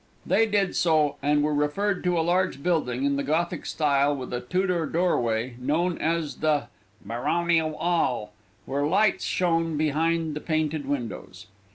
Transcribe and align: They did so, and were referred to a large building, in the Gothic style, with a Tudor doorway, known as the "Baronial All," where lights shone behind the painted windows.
They 0.25 0.47
did 0.47 0.75
so, 0.75 1.17
and 1.21 1.43
were 1.43 1.53
referred 1.53 2.03
to 2.05 2.17
a 2.17 2.25
large 2.25 2.63
building, 2.63 3.03
in 3.03 3.17
the 3.17 3.23
Gothic 3.23 3.67
style, 3.67 4.15
with 4.15 4.33
a 4.33 4.41
Tudor 4.41 4.87
doorway, 4.87 5.53
known 5.59 5.99
as 5.99 6.37
the 6.37 6.63
"Baronial 7.05 7.75
All," 7.75 8.33
where 8.65 8.87
lights 8.87 9.25
shone 9.25 9.77
behind 9.77 10.35
the 10.35 10.41
painted 10.41 10.87
windows. 10.87 11.45